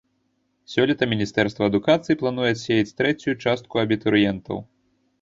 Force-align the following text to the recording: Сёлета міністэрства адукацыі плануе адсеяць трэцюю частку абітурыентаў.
Сёлета 0.75 1.07
міністэрства 1.11 1.69
адукацыі 1.73 2.19
плануе 2.23 2.49
адсеяць 2.55 2.95
трэцюю 3.03 3.39
частку 3.45 3.73
абітурыентаў. 3.87 4.57